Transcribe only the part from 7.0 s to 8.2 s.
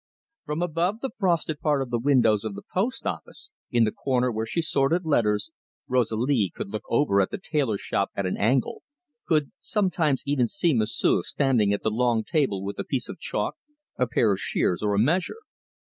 at the tailor's shop